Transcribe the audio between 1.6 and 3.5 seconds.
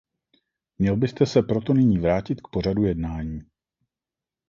nyní vrátit k pořadu jednání.